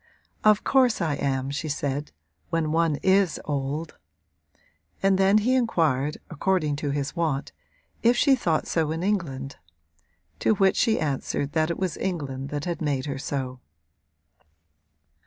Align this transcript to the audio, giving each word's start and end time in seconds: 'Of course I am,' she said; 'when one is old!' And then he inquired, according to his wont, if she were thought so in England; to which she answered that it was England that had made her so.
'Of 0.43 0.63
course 0.63 0.99
I 0.99 1.13
am,' 1.13 1.51
she 1.51 1.69
said; 1.69 2.11
'when 2.49 2.71
one 2.71 2.95
is 3.03 3.39
old!' 3.45 3.97
And 5.03 5.19
then 5.19 5.37
he 5.37 5.53
inquired, 5.53 6.17
according 6.27 6.75
to 6.77 6.89
his 6.89 7.15
wont, 7.15 7.51
if 8.01 8.17
she 8.17 8.31
were 8.31 8.35
thought 8.37 8.65
so 8.65 8.89
in 8.89 9.03
England; 9.03 9.57
to 10.39 10.55
which 10.55 10.77
she 10.77 10.99
answered 10.99 11.51
that 11.51 11.69
it 11.69 11.77
was 11.77 11.97
England 11.97 12.49
that 12.49 12.65
had 12.65 12.81
made 12.81 13.05
her 13.05 13.19
so. 13.19 13.59